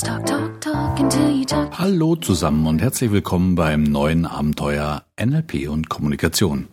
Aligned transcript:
Let's 0.00 0.08
talk, 0.08 0.24
talk, 0.24 0.60
talk 0.62 0.98
until 0.98 1.30
you 1.30 1.44
talk. 1.44 1.78
Hallo 1.78 2.16
zusammen 2.16 2.66
und 2.66 2.80
herzlich 2.80 3.12
willkommen 3.12 3.54
beim 3.54 3.82
neuen 3.82 4.24
Abenteuer 4.24 5.04
NLP 5.22 5.68
und 5.68 5.90
Kommunikation. 5.90 6.68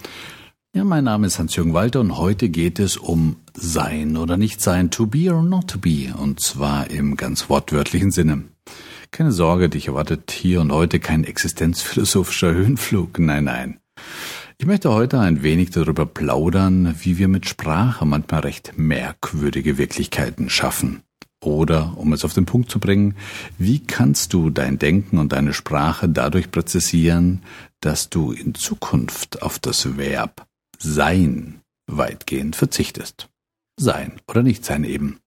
Ja, 0.74 0.86
mein 0.86 1.04
Name 1.04 1.28
ist 1.28 1.38
Hans-Jürgen 1.38 1.74
Walter 1.74 2.00
und 2.00 2.18
heute 2.18 2.48
geht 2.48 2.80
es 2.80 2.96
um 2.96 3.36
Sein 3.54 4.16
oder 4.16 4.38
Nicht-Sein, 4.38 4.92
to 4.92 5.08
be 5.08 5.30
or 5.30 5.44
not 5.44 5.68
to 5.68 5.78
be, 5.78 6.14
und 6.18 6.40
zwar 6.40 6.90
im 6.90 7.18
ganz 7.18 7.50
wortwörtlichen 7.50 8.12
Sinne. 8.12 8.44
Keine 9.12 9.34
Sorge, 9.34 9.68
dich 9.68 9.90
erwartet 9.90 10.32
hier 10.32 10.62
und 10.62 10.72
heute 10.72 11.02
kein 11.02 11.26
existenzphilosophischer 11.26 12.54
Höhenflug, 12.54 13.20
nein, 13.20 13.44
nein. 13.44 13.80
Ich 14.58 14.66
möchte 14.66 14.94
heute 14.94 15.20
ein 15.20 15.44
wenig 15.44 15.72
darüber 15.72 16.06
plaudern, 16.06 16.96
wie 17.02 17.18
wir 17.18 17.28
mit 17.28 17.46
Sprache 17.46 18.06
manchmal 18.06 18.42
recht 18.42 18.78
merkwürdige 18.78 19.78
Wirklichkeiten 19.78 20.50
schaffen. 20.50 21.02
Oder, 21.48 21.98
um 21.98 22.12
es 22.12 22.26
auf 22.26 22.34
den 22.34 22.46
Punkt 22.46 22.70
zu 22.70 22.78
bringen, 22.78 23.16
wie 23.58 23.80
kannst 23.80 24.34
du 24.34 24.50
dein 24.50 24.80
Denken 24.80 25.18
und 25.18 25.32
deine 25.32 25.54
Sprache 25.54 26.10
dadurch 26.10 26.52
präzisieren, 26.52 27.42
dass 27.80 28.10
du 28.10 28.34
in 28.34 28.54
Zukunft 28.54 29.42
auf 29.42 29.58
das 29.58 29.98
Verb 29.98 30.46
sein 30.78 31.62
weitgehend 31.90 32.58
verzichtest? 32.58 33.30
Sein 33.80 34.20
oder 34.28 34.44
nicht 34.44 34.66
sein 34.66 34.84
eben. 34.84 35.20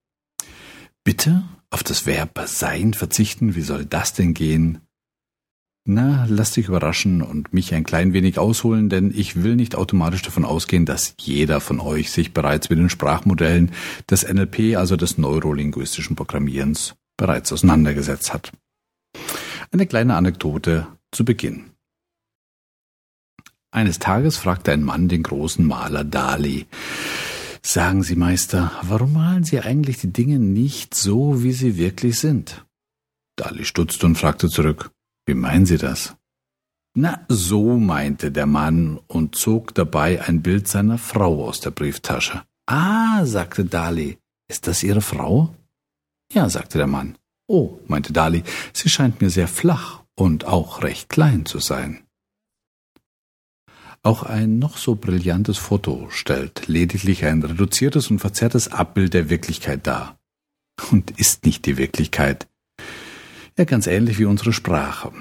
Bitte 1.05 1.43
auf 1.71 1.83
das 1.83 2.05
Verb 2.05 2.39
sein 2.45 2.93
verzichten, 2.93 3.55
wie 3.55 3.63
soll 3.63 3.87
das 3.87 4.13
denn 4.13 4.35
gehen? 4.35 4.83
Na, 5.93 6.25
lass 6.29 6.53
dich 6.53 6.69
überraschen 6.69 7.21
und 7.21 7.53
mich 7.53 7.75
ein 7.75 7.83
klein 7.83 8.13
wenig 8.13 8.39
ausholen, 8.39 8.89
denn 8.89 9.13
ich 9.13 9.43
will 9.43 9.57
nicht 9.57 9.75
automatisch 9.75 10.23
davon 10.23 10.45
ausgehen, 10.45 10.87
dass 10.87 11.17
jeder 11.19 11.61
von 11.61 11.81
euch 11.81 12.13
sich 12.13 12.33
bereits 12.33 12.71
mit 12.71 12.79
den 12.79 12.89
Sprachmodellen 12.89 13.73
des 14.09 14.23
NLP, 14.23 14.77
also 14.77 14.95
des 14.95 15.19
neurolinguistischen 15.19 16.15
Programmierens, 16.15 16.95
bereits 17.17 17.53
auseinandergesetzt 17.53 18.33
hat. 18.33 18.53
Eine 19.73 19.85
kleine 19.89 20.15
Anekdote 20.15 20.87
zu 21.11 21.25
Beginn. 21.25 21.71
Eines 23.73 23.99
Tages 23.99 24.37
fragte 24.37 24.71
ein 24.71 24.85
Mann 24.85 25.09
den 25.09 25.25
großen 25.25 25.67
Maler 25.67 26.05
Dali, 26.05 26.67
Sagen 27.63 28.05
Sie, 28.05 28.15
Meister, 28.15 28.71
warum 28.83 29.15
malen 29.15 29.43
Sie 29.43 29.59
eigentlich 29.59 29.99
die 29.99 30.13
Dinge 30.13 30.39
nicht 30.39 30.95
so, 30.95 31.43
wie 31.43 31.53
sie 31.53 31.77
wirklich 31.77 32.21
sind? 32.21 32.65
Dali 33.37 33.65
stutzte 33.65 34.07
und 34.07 34.17
fragte 34.17 34.49
zurück, 34.49 34.93
wie 35.31 35.35
meinen 35.35 35.65
Sie 35.65 35.79
das? 35.79 36.17
Na, 36.95 37.25
so 37.29 37.77
meinte 37.79 38.33
der 38.33 38.47
Mann 38.47 38.99
und 39.07 39.37
zog 39.37 39.73
dabei 39.77 40.21
ein 40.27 40.43
Bild 40.43 40.67
seiner 40.67 40.99
Frau 40.99 41.47
aus 41.47 41.61
der 41.61 41.71
Brieftasche. 41.71 42.43
Ah, 42.67 43.25
sagte 43.25 43.65
Dali, 43.65 44.19
ist 44.49 44.67
das 44.67 44.83
Ihre 44.83 45.01
Frau? 45.01 45.55
Ja, 46.33 46.49
sagte 46.49 46.79
der 46.79 46.89
Mann. 46.89 47.17
Oh, 47.47 47.79
meinte 47.87 48.13
Dali, 48.13 48.43
sie 48.73 48.89
scheint 48.89 49.21
mir 49.21 49.31
sehr 49.31 49.47
flach 49.47 50.03
und 50.17 50.47
auch 50.47 50.83
recht 50.83 51.09
klein 51.09 51.47
zu 51.47 51.61
sein. 51.61 52.01
Auch 54.03 54.25
ein 54.25 54.59
noch 54.59 54.79
so 54.79 54.97
brillantes 54.97 55.59
Foto 55.59 56.09
stellt 56.11 56.67
lediglich 56.67 57.25
ein 57.25 57.41
reduziertes 57.45 58.11
und 58.11 58.19
verzerrtes 58.19 58.67
Abbild 58.73 59.15
der 59.15 59.31
Wirklichkeit 59.31 59.87
dar. 59.87 60.19
Und 60.91 61.13
ist 61.13 61.47
nicht 61.47 61.67
die 61.67 61.77
Wirklichkeit. 61.77 62.50
Ja, 63.61 63.67
ganz 63.67 63.87
ähnlich 63.87 64.19
wie 64.19 64.25
unsere 64.25 64.55
Sprache. 64.55 65.13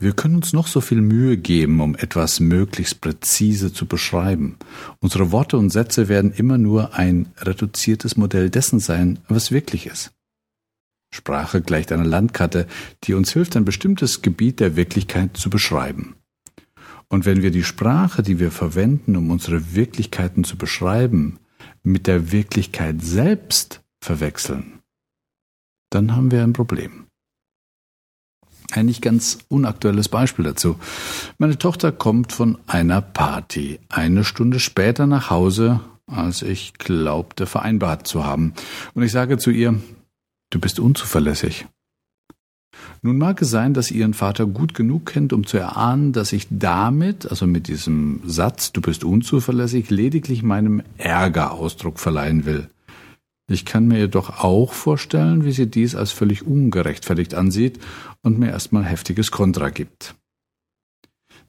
Wir 0.00 0.12
können 0.12 0.34
uns 0.34 0.52
noch 0.52 0.66
so 0.66 0.80
viel 0.80 1.00
Mühe 1.00 1.36
geben, 1.36 1.80
um 1.80 1.94
etwas 1.94 2.40
möglichst 2.40 3.00
präzise 3.00 3.72
zu 3.72 3.86
beschreiben. 3.86 4.56
Unsere 4.98 5.30
Worte 5.30 5.58
und 5.58 5.70
Sätze 5.70 6.08
werden 6.08 6.32
immer 6.32 6.58
nur 6.58 6.94
ein 6.94 7.28
reduziertes 7.38 8.16
Modell 8.16 8.50
dessen 8.50 8.80
sein, 8.80 9.20
was 9.28 9.52
wirklich 9.52 9.86
ist. 9.86 10.10
Sprache 11.14 11.62
gleicht 11.62 11.92
einer 11.92 12.04
Landkarte, 12.04 12.66
die 13.04 13.14
uns 13.14 13.32
hilft, 13.32 13.56
ein 13.56 13.64
bestimmtes 13.64 14.22
Gebiet 14.22 14.58
der 14.58 14.74
Wirklichkeit 14.74 15.36
zu 15.36 15.48
beschreiben. 15.48 16.16
Und 17.06 17.26
wenn 17.26 17.42
wir 17.42 17.52
die 17.52 17.62
Sprache, 17.62 18.24
die 18.24 18.40
wir 18.40 18.50
verwenden, 18.50 19.14
um 19.14 19.30
unsere 19.30 19.76
Wirklichkeiten 19.76 20.42
zu 20.42 20.58
beschreiben, 20.58 21.38
mit 21.84 22.08
der 22.08 22.32
Wirklichkeit 22.32 23.02
selbst 23.02 23.82
verwechseln, 24.00 24.80
dann 25.90 26.16
haben 26.16 26.32
wir 26.32 26.42
ein 26.42 26.54
Problem. 26.54 27.07
Ein 28.72 28.86
nicht 28.86 29.00
ganz 29.00 29.38
unaktuelles 29.48 30.08
Beispiel 30.08 30.44
dazu. 30.44 30.76
Meine 31.38 31.58
Tochter 31.58 31.90
kommt 31.90 32.32
von 32.32 32.58
einer 32.66 33.00
Party 33.00 33.80
eine 33.88 34.24
Stunde 34.24 34.60
später 34.60 35.06
nach 35.06 35.30
Hause, 35.30 35.80
als 36.06 36.42
ich 36.42 36.74
glaubte 36.74 37.46
vereinbart 37.46 38.06
zu 38.06 38.24
haben. 38.24 38.52
Und 38.94 39.02
ich 39.02 39.12
sage 39.12 39.38
zu 39.38 39.50
ihr, 39.50 39.80
du 40.50 40.60
bist 40.60 40.80
unzuverlässig. 40.80 41.66
Nun 43.02 43.18
mag 43.18 43.40
es 43.42 43.50
sein, 43.50 43.74
dass 43.74 43.90
ihr 43.90 44.00
ihren 44.00 44.14
Vater 44.14 44.46
gut 44.46 44.74
genug 44.74 45.06
kennt, 45.06 45.32
um 45.32 45.46
zu 45.46 45.56
erahnen, 45.56 46.12
dass 46.12 46.32
ich 46.32 46.46
damit, 46.50 47.30
also 47.30 47.46
mit 47.46 47.68
diesem 47.68 48.20
Satz, 48.24 48.72
du 48.72 48.80
bist 48.80 49.04
unzuverlässig, 49.04 49.90
lediglich 49.90 50.42
meinem 50.42 50.82
Ärger 50.96 51.52
Ausdruck 51.52 51.98
verleihen 51.98 52.44
will. 52.44 52.68
Ich 53.50 53.64
kann 53.64 53.88
mir 53.88 53.98
jedoch 53.98 54.44
auch 54.44 54.74
vorstellen, 54.74 55.44
wie 55.44 55.52
sie 55.52 55.70
dies 55.70 55.94
als 55.94 56.12
völlig 56.12 56.46
ungerechtfertigt 56.46 57.34
ansieht 57.34 57.78
und 58.22 58.38
mir 58.38 58.50
erstmal 58.50 58.84
heftiges 58.84 59.30
Kontra 59.30 59.70
gibt. 59.70 60.14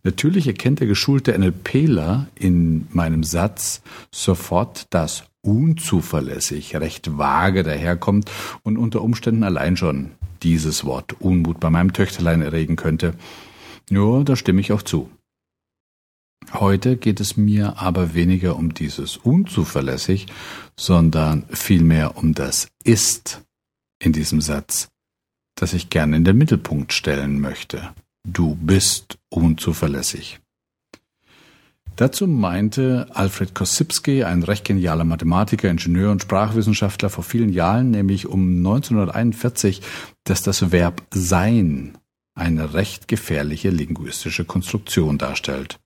Natürlich 0.03 0.47
erkennt 0.47 0.79
der 0.79 0.87
geschulte 0.87 1.37
NLPler 1.37 2.27
in 2.35 2.87
meinem 2.91 3.25
Satz 3.25 3.81
sofort, 4.11 4.87
dass 4.91 5.25
unzuverlässig 5.41 6.73
recht 6.77 7.17
vage 7.17 7.63
daherkommt 7.63 8.31
und 8.63 8.77
unter 8.77 9.01
Umständen 9.01 9.43
allein 9.43 9.75
schon 9.75 10.11
dieses 10.41 10.85
Wort 10.85 11.19
Unmut 11.19 11.59
bei 11.59 11.69
meinem 11.69 11.91
Töchterlein 11.91 12.41
erregen 12.41 12.77
könnte. 12.77 13.13
Ja, 13.89 14.23
da 14.23 14.37
stimme 14.37 14.61
ich 14.61 14.71
auch 14.71 14.83
zu. 14.83 15.09
Heute 16.53 16.97
geht 16.97 17.19
es 17.19 17.37
mir 17.37 17.79
aber 17.79 18.13
weniger 18.13 18.55
um 18.55 18.73
dieses 18.73 19.17
unzuverlässig, 19.17 20.25
sondern 20.77 21.43
vielmehr 21.49 22.17
um 22.17 22.33
das 22.33 22.69
ist 22.83 23.41
in 23.99 24.13
diesem 24.13 24.41
Satz, 24.41 24.89
das 25.55 25.73
ich 25.73 25.89
gerne 25.89 26.17
in 26.17 26.23
den 26.23 26.37
Mittelpunkt 26.37 26.93
stellen 26.93 27.39
möchte. 27.39 27.93
Du 28.27 28.55
bist 28.55 29.19
unzuverlässig. 29.29 30.39
Dazu 31.95 32.27
meinte 32.27 33.07
Alfred 33.13 33.53
Kosipski, 33.53 34.23
ein 34.23 34.41
recht 34.43 34.63
genialer 34.63 35.03
Mathematiker, 35.03 35.69
Ingenieur 35.69 36.11
und 36.11 36.21
Sprachwissenschaftler 36.21 37.09
vor 37.09 37.25
vielen 37.25 37.51
Jahren, 37.51 37.91
nämlich 37.91 38.25
um 38.25 38.57
1941, 38.57 39.81
dass 40.23 40.41
das 40.41 40.71
Verb 40.71 41.03
sein 41.13 41.97
eine 42.35 42.73
recht 42.73 43.09
gefährliche 43.09 43.69
linguistische 43.69 44.45
Konstruktion 44.45 45.17
darstellt. 45.17 45.77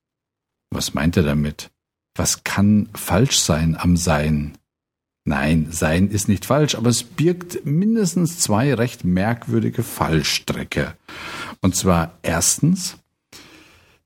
Was 0.73 0.94
meint 0.94 1.17
er 1.17 1.23
damit? 1.23 1.69
Was 2.16 2.44
kann 2.44 2.89
falsch 2.94 3.39
sein 3.39 3.75
am 3.78 3.97
Sein? 3.97 4.57
Nein, 5.25 5.67
Sein 5.72 6.09
ist 6.09 6.28
nicht 6.28 6.45
falsch, 6.45 6.75
aber 6.75 6.89
es 6.89 7.03
birgt 7.03 7.66
mindestens 7.66 8.39
zwei 8.39 8.73
recht 8.73 9.06
merkwürdige 9.06 9.84
Fallstrecke. 9.84 10.95
Und 11.61 11.75
zwar 11.75 12.17
erstens, 12.23 12.97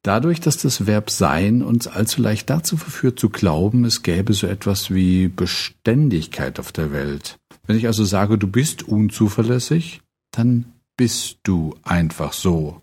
dadurch, 0.04 0.40
dass 0.40 0.58
das 0.58 0.86
Verb 0.86 1.10
Sein 1.10 1.64
uns 1.64 1.88
allzu 1.88 2.22
leicht 2.22 2.50
dazu 2.50 2.78
verführt 2.78 3.20
zu 3.20 3.30
glauben, 3.30 3.84
es 3.84 4.04
gäbe 4.04 4.34
so 4.34 4.46
etwas 4.46 4.94
wie 4.94 5.28
Beständigkeit 5.28 6.60
auf 6.60 6.72
der 6.72 6.92
Welt. 6.92 7.40
Wenn 7.66 7.78
ich 7.78 7.88
also 7.88 8.06
sage, 8.06 8.38
du 8.38 8.48
bist 8.48 8.84
unzuverlässig, 8.84 10.02
dann 10.32 10.66
bist 10.98 11.40
du 11.44 11.76
einfach 11.84 12.34
so. 12.34 12.82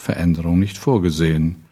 Veränderung 0.00 0.58
nicht 0.58 0.78
vorgesehen. 0.78 1.65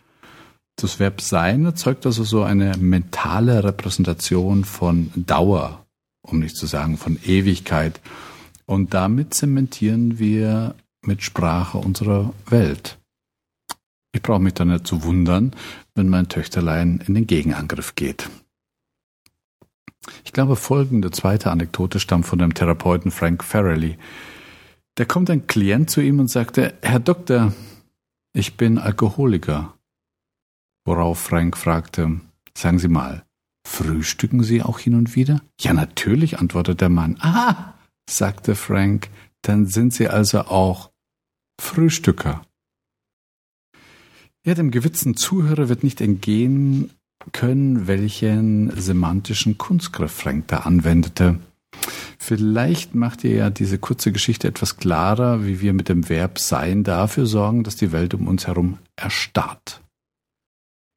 Das 0.76 0.98
Verb 0.98 1.20
sein 1.20 1.64
erzeugt 1.64 2.04
also 2.04 2.24
so 2.24 2.42
eine 2.42 2.76
mentale 2.76 3.62
Repräsentation 3.62 4.64
von 4.64 5.10
Dauer, 5.14 5.86
um 6.22 6.40
nicht 6.40 6.56
zu 6.56 6.66
sagen 6.66 6.96
von 6.96 7.18
Ewigkeit. 7.24 8.00
Und 8.66 8.94
damit 8.94 9.34
zementieren 9.34 10.18
wir 10.18 10.74
mit 11.02 11.22
Sprache 11.22 11.78
unsere 11.78 12.32
Welt. 12.46 12.98
Ich 14.12 14.22
brauche 14.22 14.40
mich 14.40 14.54
da 14.54 14.64
nicht 14.64 14.86
zu 14.86 15.02
wundern, 15.04 15.54
wenn 15.94 16.08
mein 16.08 16.28
Töchterlein 16.28 17.02
in 17.06 17.14
den 17.14 17.26
Gegenangriff 17.26 17.94
geht. 17.94 18.30
Ich 20.24 20.32
glaube, 20.32 20.56
folgende 20.56 21.10
zweite 21.10 21.50
Anekdote 21.50 22.00
stammt 22.00 22.26
von 22.26 22.38
dem 22.38 22.54
Therapeuten 22.54 23.10
Frank 23.10 23.42
Farrelly. 23.42 23.96
Da 24.96 25.04
kommt 25.04 25.30
ein 25.30 25.46
Klient 25.46 25.90
zu 25.90 26.00
ihm 26.00 26.20
und 26.20 26.28
sagte, 26.28 26.74
Herr 26.82 27.00
Doktor, 27.00 27.52
ich 28.32 28.56
bin 28.56 28.78
Alkoholiker. 28.78 29.74
Worauf 30.84 31.18
Frank 31.18 31.56
fragte, 31.56 32.20
sagen 32.56 32.78
Sie 32.78 32.88
mal, 32.88 33.24
frühstücken 33.66 34.42
Sie 34.42 34.62
auch 34.62 34.78
hin 34.78 34.94
und 34.94 35.16
wieder? 35.16 35.40
Ja, 35.60 35.72
natürlich, 35.72 36.38
antwortete 36.38 36.76
der 36.76 36.88
Mann. 36.90 37.16
Ah, 37.20 37.74
sagte 38.08 38.54
Frank, 38.54 39.08
dann 39.42 39.66
sind 39.66 39.94
Sie 39.94 40.08
also 40.08 40.40
auch 40.42 40.90
Frühstücker. 41.60 42.42
Ja, 44.44 44.54
dem 44.54 44.70
gewitzten 44.70 45.16
Zuhörer 45.16 45.70
wird 45.70 45.84
nicht 45.84 46.02
entgehen 46.02 46.90
können, 47.32 47.86
welchen 47.86 48.70
semantischen 48.78 49.56
Kunstgriff 49.56 50.12
Frank 50.12 50.48
da 50.48 50.58
anwendete. 50.58 51.38
Vielleicht 52.18 52.94
macht 52.94 53.24
ihr 53.24 53.34
ja 53.34 53.50
diese 53.50 53.78
kurze 53.78 54.12
Geschichte 54.12 54.48
etwas 54.48 54.76
klarer, 54.76 55.46
wie 55.46 55.60
wir 55.60 55.72
mit 55.72 55.88
dem 55.88 56.08
Verb 56.08 56.38
sein 56.38 56.84
dafür 56.84 57.26
sorgen, 57.26 57.64
dass 57.64 57.76
die 57.76 57.92
Welt 57.92 58.14
um 58.14 58.28
uns 58.28 58.46
herum 58.46 58.78
erstarrt. 58.96 59.83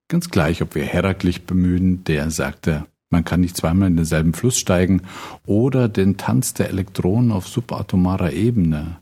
Ganz 0.10 0.30
gleich, 0.30 0.62
ob 0.62 0.76
wir 0.76 0.86
Heraklich 0.86 1.44
bemühen, 1.44 2.06
der 2.06 2.32
sagte, 2.32 2.86
man 3.10 3.26
kann 3.26 3.42
nicht 3.42 3.58
zweimal 3.58 3.90
in 3.90 3.98
denselben 3.98 4.34
Fluss 4.34 4.58
steigen, 4.58 5.02
oder 5.46 5.90
den 5.90 6.18
Tanz 6.18 6.54
der 6.54 6.70
Elektronen 6.70 7.32
auf 7.32 7.48
subatomarer 7.48 8.32
Ebene. 8.32 9.00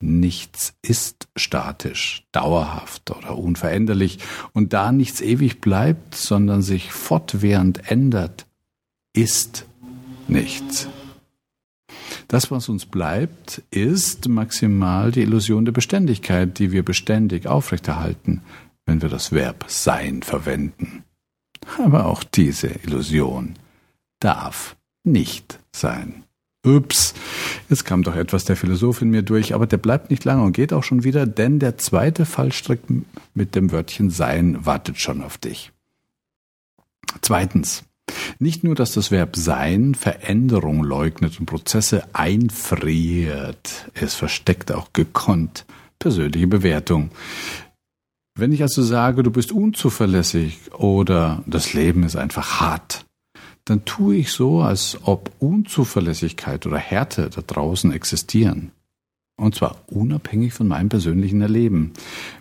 Nichts 0.00 0.74
ist 0.82 1.28
statisch, 1.34 2.24
dauerhaft 2.32 3.10
oder 3.10 3.38
unveränderlich, 3.38 4.18
und 4.52 4.74
da 4.74 4.92
nichts 4.92 5.22
ewig 5.22 5.62
bleibt, 5.62 6.14
sondern 6.14 6.60
sich 6.60 6.92
fortwährend 6.92 7.90
ändert, 7.90 8.46
ist 9.14 9.64
nichts. 10.28 10.88
Das, 12.28 12.50
was 12.50 12.68
uns 12.68 12.86
bleibt, 12.86 13.62
ist 13.70 14.28
maximal 14.28 15.10
die 15.10 15.22
Illusion 15.22 15.64
der 15.64 15.72
Beständigkeit, 15.72 16.58
die 16.58 16.72
wir 16.72 16.82
beständig 16.82 17.46
aufrechterhalten, 17.46 18.42
wenn 18.86 19.02
wir 19.02 19.08
das 19.08 19.32
Verb 19.32 19.64
sein 19.68 20.22
verwenden. 20.22 21.04
Aber 21.82 22.06
auch 22.06 22.22
diese 22.24 22.68
Illusion 22.68 23.54
darf 24.20 24.76
nicht 25.02 25.58
sein. 25.72 26.24
Ups, 26.64 27.12
jetzt 27.68 27.84
kam 27.84 28.02
doch 28.02 28.16
etwas 28.16 28.46
der 28.46 28.56
Philosoph 28.56 29.02
in 29.02 29.10
mir 29.10 29.22
durch, 29.22 29.54
aber 29.54 29.66
der 29.66 29.76
bleibt 29.76 30.10
nicht 30.10 30.24
lange 30.24 30.42
und 30.42 30.52
geht 30.52 30.72
auch 30.72 30.82
schon 30.82 31.04
wieder, 31.04 31.26
denn 31.26 31.58
der 31.58 31.76
zweite 31.76 32.24
Fallstrick 32.24 32.80
mit 33.34 33.54
dem 33.54 33.70
Wörtchen 33.70 34.08
sein 34.08 34.64
wartet 34.64 34.98
schon 34.98 35.22
auf 35.22 35.36
dich. 35.36 35.72
Zweitens, 37.20 37.84
nicht 38.38 38.64
nur, 38.64 38.74
dass 38.74 38.92
das 38.92 39.10
Verb 39.10 39.36
sein 39.36 39.94
Veränderung 39.94 40.82
leugnet 40.82 41.38
und 41.38 41.46
Prozesse 41.46 42.04
einfriert, 42.14 43.90
es 43.92 44.14
versteckt 44.14 44.72
auch 44.72 44.92
gekonnt 44.92 45.66
persönliche 45.98 46.46
Bewertung. 46.46 47.10
Wenn 48.36 48.52
ich 48.52 48.62
also 48.62 48.82
sage, 48.82 49.22
du 49.22 49.30
bist 49.30 49.52
unzuverlässig 49.52 50.72
oder 50.74 51.44
das 51.46 51.72
Leben 51.72 52.02
ist 52.02 52.16
einfach 52.16 52.60
hart, 52.60 53.06
dann 53.64 53.84
tue 53.84 54.16
ich 54.16 54.32
so, 54.32 54.60
als 54.60 54.98
ob 55.02 55.30
Unzuverlässigkeit 55.38 56.66
oder 56.66 56.76
Härte 56.76 57.30
da 57.30 57.42
draußen 57.42 57.92
existieren. 57.92 58.72
Und 59.36 59.54
zwar 59.54 59.76
unabhängig 59.86 60.52
von 60.52 60.68
meinem 60.68 60.88
persönlichen 60.88 61.40
Erleben. 61.42 61.92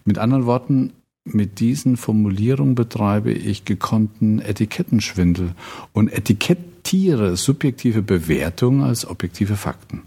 Mit 0.03 0.17
anderen 0.17 0.45
Worten, 0.45 0.93
mit 1.25 1.59
diesen 1.59 1.95
Formulierungen 1.95 2.75
betreibe 2.75 3.31
ich 3.31 3.63
gekonnten 3.63 4.39
Etikettenschwindel 4.39 5.51
und 5.93 6.11
etikettiere 6.11 7.37
subjektive 7.37 8.01
Bewertungen 8.01 8.81
als 8.81 9.07
objektive 9.07 9.55
Fakten. 9.55 10.01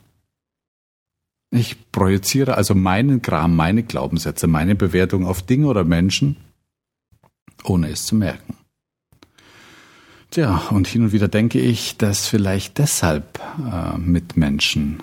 Ich 1.50 1.90
projiziere 1.93 2.56
also 2.56 2.75
meinen 2.75 3.22
Kram, 3.22 3.54
meine 3.54 3.82
Glaubenssätze, 3.82 4.46
meine 4.46 4.75
Bewertung 4.75 5.26
auf 5.26 5.43
Dinge 5.43 5.66
oder 5.69 5.84
Menschen, 5.84 6.37
ohne 7.64 7.90
es 7.90 8.04
zu 8.04 8.14
merken. 8.14 8.54
Tja, 10.31 10.69
und 10.70 10.88
hin 10.88 11.02
und 11.02 11.12
wieder 11.12 11.28
denke 11.28 11.60
ich, 11.60 11.96
dass 11.96 12.26
vielleicht 12.26 12.78
deshalb 12.78 13.40
äh, 13.58 13.96
Mitmenschen 13.96 15.02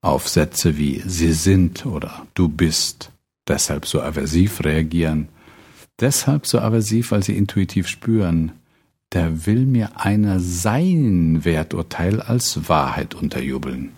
auf 0.00 0.28
Sätze 0.28 0.76
wie 0.76 1.02
sie 1.06 1.32
sind 1.32 1.86
oder 1.86 2.26
du 2.34 2.48
bist 2.48 3.10
deshalb 3.46 3.86
so 3.86 4.02
aversiv 4.02 4.64
reagieren. 4.64 5.28
Deshalb 6.00 6.46
so 6.46 6.58
aversiv, 6.58 7.12
weil 7.12 7.22
sie 7.22 7.36
intuitiv 7.36 7.86
spüren, 7.88 8.52
der 9.12 9.46
will 9.46 9.64
mir 9.64 10.00
einer 10.00 10.40
sein 10.40 11.44
Werturteil 11.44 12.20
als 12.20 12.68
Wahrheit 12.68 13.14
unterjubeln. 13.14 13.92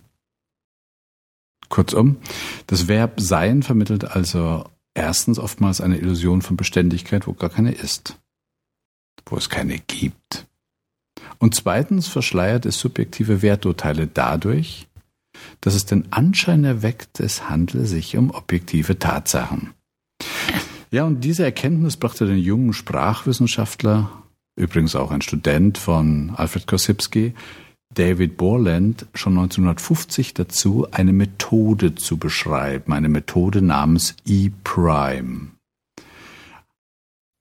Kurzum, 1.69 2.17
das 2.67 2.89
Verb 2.89 3.21
sein 3.21 3.63
vermittelt 3.63 4.05
also 4.05 4.65
erstens 4.95 5.39
oftmals 5.39 5.81
eine 5.81 5.99
Illusion 5.99 6.43
von 6.43 6.57
Beständigkeit, 6.57 7.27
wo 7.27 7.35
gar 7.35 7.51
keine 7.51 7.73
ist, 7.73 8.19
wo 9.27 9.37
es 9.37 9.51
keine 9.51 9.79
gibt. 9.79 10.47
Und 11.39 11.55
zweitens 11.55 12.09
verschleiert 12.09 12.67
es 12.67 12.79
subjektive 12.79 13.43
Werturteile 13.43 14.07
dadurch, 14.07 14.89
dass 15.61 15.75
es 15.75 15.85
den 15.85 16.13
Anschein 16.13 16.65
erweckt, 16.65 17.21
es 17.21 17.49
handle 17.49 17.87
sich 17.87 18.17
um 18.17 18.31
objektive 18.31 18.99
Tatsachen. 18.99 19.75
Ja, 20.91 21.05
und 21.05 21.25
diese 21.25 21.45
Erkenntnis 21.45 21.97
brachte 21.97 22.27
den 22.27 22.39
jungen 22.39 22.73
Sprachwissenschaftler, 22.73 24.11
übrigens 24.57 24.97
auch 24.97 25.11
ein 25.11 25.21
Student 25.21 25.77
von 25.77 26.33
Alfred 26.37 26.67
Kossipski, 26.67 27.35
David 27.97 28.37
Borland 28.37 29.07
schon 29.15 29.39
1950 29.39 30.35
dazu, 30.35 30.87
eine 30.91 31.15
Methode 31.15 31.95
zu 31.95 32.19
beschreiben, 32.19 32.93
eine 32.93 33.09
Methode 33.09 33.63
namens 33.63 34.15
E-Prime. 34.27 35.53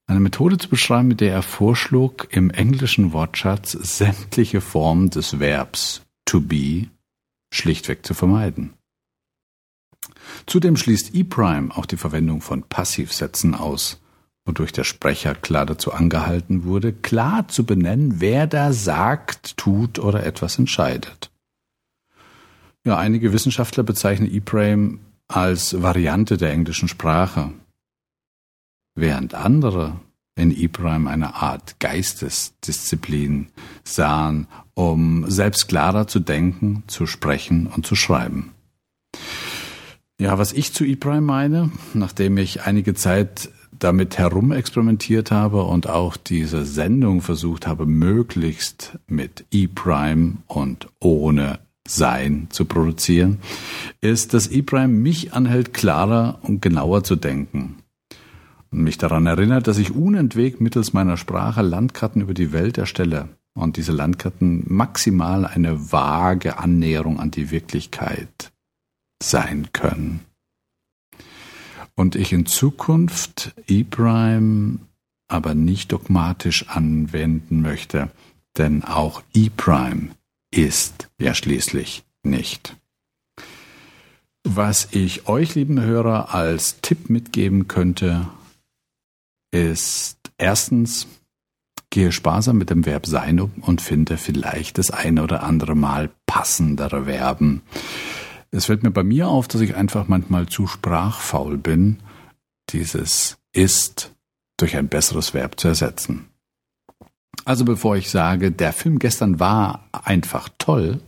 Eine 0.08 0.20
Methode 0.22 0.58
zu 0.58 0.70
beschreiben, 0.70 1.10
mit 1.10 1.20
der 1.20 1.34
er 1.34 1.42
vorschlug, 1.42 2.28
im 2.32 2.52
englischen 2.52 3.12
Wortschatz 3.12 3.74
sämtliche 3.74 4.62
Formen 4.62 5.10
des 5.10 5.40
Verbs 5.40 6.04
to 6.26 6.40
be 6.40 6.88
schlichtweg 7.54 8.06
zu 8.06 8.14
vermeiden. 8.14 8.74
Zudem 10.46 10.78
schließt 10.78 11.14
ePrime 11.16 11.76
auch 11.76 11.86
die 11.86 11.98
Verwendung 11.98 12.40
von 12.40 12.64
Passivsätzen 12.64 13.56
aus, 13.56 14.00
wodurch 14.46 14.72
der 14.72 14.84
Sprecher 14.84 15.36
klar 15.36 15.66
dazu 15.66 15.92
angehalten 15.92 16.64
wurde, 16.64 16.94
klar 16.94 17.48
zu 17.48 17.66
benennen, 17.66 18.22
wer 18.22 18.48
da 18.48 18.74
sagt, 18.74 19.58
tut 19.58 20.00
oder 20.00 20.26
etwas 20.26 20.60
entscheidet. 20.60 21.32
Ja, 22.86 22.98
einige 22.98 23.34
Wissenschaftler 23.34 23.84
bezeichnen 23.84 24.32
ePrime 24.32 25.00
als 25.28 25.82
Variante 25.82 26.38
der 26.38 26.52
englischen 26.52 26.88
Sprache, 26.88 27.52
während 28.94 29.34
andere 29.34 30.00
in 30.36 30.56
ePrime 30.56 31.10
eine 31.10 31.36
Art 31.36 31.80
Geistesdisziplin 31.80 33.48
sahen 33.84 34.48
um 34.76 35.26
selbst 35.30 35.68
klarer 35.68 36.06
zu 36.06 36.20
denken, 36.20 36.84
zu 36.88 37.08
sprechen 37.08 37.68
und 37.68 37.88
zu 37.88 37.96
schreiben. 37.96 38.52
Ja, 40.20 40.38
was 40.38 40.54
ich 40.54 40.74
zu 40.74 40.86
ePrime 40.86 41.22
meine, 41.22 41.72
nachdem 41.94 42.38
ich 42.38 42.62
einige 42.64 42.94
Zeit 42.94 43.50
damit 43.80 44.18
herumexperimentiert 44.18 45.32
habe 45.32 45.64
und 45.64 45.90
auch 45.90 46.18
diese 46.18 46.66
Sendung 46.66 47.22
versucht 47.22 47.68
habe, 47.68 47.86
möglichst 47.86 48.98
mit 49.08 49.46
ePrime 49.52 50.38
und 50.48 50.88
ohne 51.00 51.60
Sein 51.88 52.48
zu 52.50 52.66
produzieren, 52.66 53.40
ist, 54.02 54.34
dass 54.34 54.48
ePrime 54.48 54.88
mich 54.88 55.34
anhält, 55.34 55.74
klarer 55.74 56.40
und 56.42 56.62
genauer 56.62 57.04
zu 57.04 57.16
denken. 57.16 57.76
Und 58.72 58.84
mich 58.84 58.98
daran 58.98 59.28
erinnert, 59.28 59.68
dass 59.68 59.78
ich 59.78 59.94
unentwegt 59.94 60.62
mittels 60.62 60.94
meiner 60.94 61.18
Sprache 61.18 61.62
Landkarten 61.62 62.22
über 62.22 62.34
die 62.34 62.52
Welt 62.52 62.78
erstelle 62.78 63.30
und 63.54 63.78
diese 63.78 63.92
Landkarten 63.92 64.64
maximal 64.68 65.46
eine 65.46 65.92
vage 65.92 66.58
Annäherung 66.58 67.20
an 67.20 67.32
die 67.32 67.52
Wirklichkeit 67.52 68.52
sein 69.22 69.70
können. 69.72 70.22
Und 71.96 72.16
ich 72.16 72.34
in 72.34 72.46
Zukunft 72.46 73.54
ePrime 73.68 74.80
aber 75.28 75.56
nicht 75.56 75.92
dogmatisch 75.92 76.68
anwenden 76.68 77.62
möchte, 77.62 78.12
denn 78.58 78.84
auch 78.84 79.24
ePrime 79.34 80.10
ist 80.52 81.10
ja 81.18 81.34
schließlich 81.34 82.04
nicht. 82.24 82.76
Was 84.44 84.90
ich 84.92 85.28
euch, 85.28 85.56
lieben 85.56 85.82
Hörer, 85.82 86.34
als 86.36 86.80
Tipp 86.82 87.10
mitgeben 87.10 87.68
könnte, 87.68 88.28
ist 89.52 90.18
erstens, 90.38 91.08
Gehe 91.90 92.12
sparsam 92.12 92.58
mit 92.58 92.70
dem 92.70 92.86
Verb 92.86 93.06
sein 93.06 93.40
um 93.40 93.52
und 93.62 93.80
finde 93.80 94.18
vielleicht 94.18 94.78
das 94.78 94.92
eine 94.92 95.24
oder 95.24 95.44
andere 95.44 95.76
Mal 95.76 96.10
passendere 96.26 97.06
Verben. 97.06 97.62
Es 98.56 98.68
fällt 98.68 98.84
mir 98.84 98.92
bei 98.92 99.04
mir 99.04 99.28
auf, 99.28 99.50
dass 99.50 99.60
ich 99.60 99.76
einfach 99.76 100.08
manchmal 100.08 100.48
zu 100.48 100.66
sprachfaul 100.66 101.58
bin, 101.58 101.98
dieses 102.70 103.38
ist 103.52 104.16
durch 104.58 104.78
ein 104.78 104.88
besseres 104.88 105.34
Verb 105.34 105.60
zu 105.60 105.68
ersetzen. 105.68 106.30
Also 107.44 107.66
bevor 107.66 107.98
ich 107.98 108.10
sage, 108.10 108.52
der 108.52 108.72
Film 108.72 108.98
gestern 108.98 109.42
war 109.42 109.90
einfach 109.92 110.48
toll, 110.58 111.02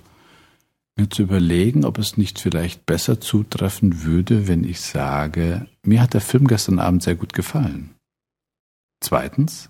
mir 0.97 1.09
zu 1.09 1.21
überlegen, 1.21 1.85
ob 1.85 1.99
es 1.99 2.17
nicht 2.17 2.37
vielleicht 2.37 2.85
besser 2.85 3.21
zutreffen 3.21 4.03
würde, 4.03 4.49
wenn 4.49 4.65
ich 4.65 4.81
sage, 4.81 5.67
mir 5.83 6.01
hat 6.01 6.13
der 6.13 6.21
Film 6.21 6.47
gestern 6.47 6.79
Abend 6.79 7.01
sehr 7.01 7.15
gut 7.15 7.31
gefallen. 7.31 7.95
Zweitens, 8.99 9.69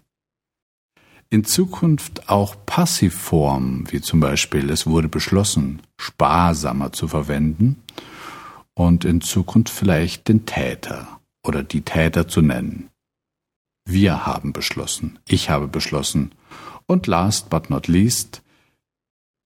in 1.29 1.43
Zukunft 1.43 2.29
auch 2.29 2.55
Passivformen, 2.65 3.91
wie 3.91 4.01
zum 4.01 4.19
Beispiel 4.19 4.69
es 4.69 4.87
wurde 4.87 5.09
beschlossen, 5.09 5.81
sparsamer 5.97 6.93
zu 6.93 7.07
verwenden 7.07 7.83
und 8.73 9.05
in 9.05 9.21
Zukunft 9.21 9.73
vielleicht 9.73 10.27
den 10.27 10.45
Täter 10.45 11.19
oder 11.43 11.63
die 11.63 11.81
Täter 11.81 12.27
zu 12.27 12.41
nennen. 12.41 12.89
Wir 13.85 14.25
haben 14.25 14.53
beschlossen, 14.53 15.19
ich 15.27 15.49
habe 15.49 15.67
beschlossen 15.67 16.31
und 16.85 17.07
last 17.07 17.49
but 17.49 17.69
not 17.69 17.87
least, 17.87 18.41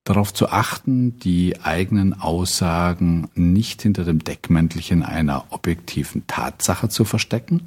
darauf 0.04 0.34
zu 0.34 0.50
achten, 0.50 1.20
die 1.20 1.62
eigenen 1.62 2.20
Aussagen 2.20 3.30
nicht 3.36 3.82
hinter 3.82 4.04
dem 4.04 4.24
Deckmäntelchen 4.24 5.04
einer 5.04 5.46
objektiven 5.52 6.26
Tatsache 6.28 6.90
zu 6.90 7.06
verstecken, 7.06 7.64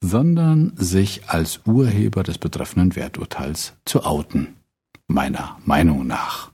sondern 0.00 0.72
sich 0.76 1.28
als 1.28 1.60
Urheber 1.66 2.22
des 2.22 2.38
betreffenden 2.38 2.96
Werturteils 2.96 3.74
zu 3.84 4.04
outen, 4.04 4.56
meiner 5.06 5.58
Meinung 5.64 6.06
nach. 6.06 6.52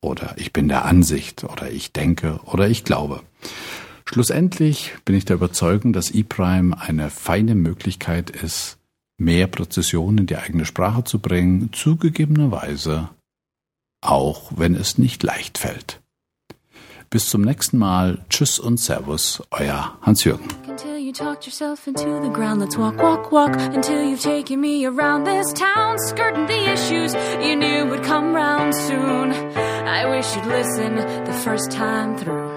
Oder 0.00 0.34
ich 0.36 0.52
bin 0.52 0.68
der 0.68 0.84
Ansicht, 0.84 1.44
oder 1.44 1.70
ich 1.70 1.92
denke, 1.92 2.40
oder 2.44 2.68
ich 2.68 2.84
glaube. 2.84 3.22
Schlussendlich 4.04 4.94
bin 5.04 5.14
ich 5.16 5.24
der 5.24 5.36
Überzeugung, 5.36 5.92
dass 5.92 6.10
ePrime 6.10 6.80
eine 6.80 7.10
feine 7.10 7.54
Möglichkeit 7.54 8.30
ist, 8.30 8.78
mehr 9.18 9.48
Präzision 9.48 10.18
in 10.18 10.26
die 10.26 10.36
eigene 10.36 10.64
Sprache 10.64 11.04
zu 11.04 11.18
bringen, 11.18 11.70
zugegebenerweise 11.72 13.10
auch 14.00 14.52
wenn 14.56 14.74
es 14.74 14.98
nicht 14.98 15.22
leicht 15.22 15.58
fällt. 15.58 16.00
Bis 17.10 17.30
zum 17.30 17.42
nächsten 17.42 17.78
Mal. 17.78 18.24
Tschüss 18.28 18.58
und 18.58 18.78
Servus, 18.78 19.42
euer 19.50 19.96
Hans-Jürgen. 20.02 20.48
You 21.08 21.14
talked 21.14 21.46
yourself 21.46 21.88
into 21.88 22.20
the 22.20 22.28
ground, 22.28 22.60
let's 22.60 22.76
walk, 22.76 22.98
walk, 22.98 23.32
walk 23.32 23.56
until 23.56 24.04
you've 24.04 24.20
taken 24.20 24.60
me 24.60 24.84
around 24.84 25.24
this 25.24 25.50
town, 25.54 25.96
skirting 26.00 26.44
the 26.44 26.70
issues 26.70 27.14
you 27.42 27.56
knew 27.56 27.86
would 27.86 28.02
come 28.02 28.34
round 28.34 28.74
soon. 28.74 29.32
I 29.32 30.04
wish 30.04 30.36
you'd 30.36 30.44
listen 30.44 30.96
the 30.96 31.40
first 31.42 31.70
time 31.70 32.18
through. 32.18 32.50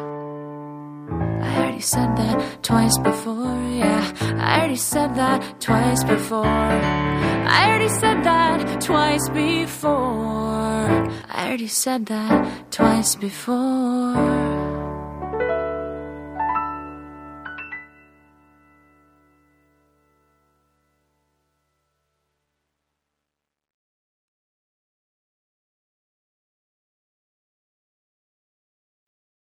I 1.41 1.59
already 1.59 1.79
said 1.79 2.13
that 2.17 2.61
twice 2.61 2.97
before, 2.97 3.55
yeah. 3.71 4.11
I 4.37 4.57
already 4.57 4.75
said 4.75 5.15
that 5.15 5.61
twice 5.61 6.03
before. 6.03 6.45
I 6.45 7.67
already 7.69 7.87
said 7.87 8.21
that 8.25 8.81
twice 8.81 9.29
before. 9.29 9.93
I 11.29 11.47
already 11.47 11.67
said 11.67 12.05
that 12.07 12.69
twice 12.69 13.15
before. 13.15 14.70